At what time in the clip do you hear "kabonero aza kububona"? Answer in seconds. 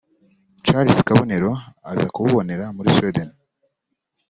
1.07-2.53